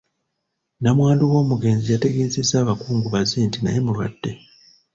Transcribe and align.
Nnamwandu 0.79 1.23
w’omugenzi 1.31 1.87
yategeezezza 1.89 2.53
abakungubazi 2.59 3.35
nti 3.47 3.59
naye 3.61 3.79
mulwadde. 3.85 4.31